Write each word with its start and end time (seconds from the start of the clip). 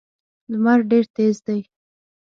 لمر 0.51 0.79
ډېر 0.89 1.05
تېز 1.15 1.35
دی. 1.47 1.59